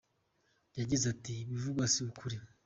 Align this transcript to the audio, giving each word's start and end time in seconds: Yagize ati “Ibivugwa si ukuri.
Yagize 0.79 1.05
ati 1.13 1.33
“Ibivugwa 1.43 1.83
si 1.93 1.99
ukuri. 2.09 2.37